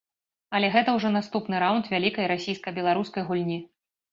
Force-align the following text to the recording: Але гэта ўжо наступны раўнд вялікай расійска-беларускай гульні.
Але 0.59 0.69
гэта 0.75 0.95
ўжо 0.95 1.11
наступны 1.17 1.55
раўнд 1.65 1.91
вялікай 1.93 2.25
расійска-беларускай 2.33 3.23
гульні. 3.29 3.63